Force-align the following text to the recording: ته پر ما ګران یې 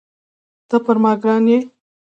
ته 0.69 0.75
پر 0.85 0.97
ما 1.03 1.13
ګران 1.21 1.45
یې 1.51 1.59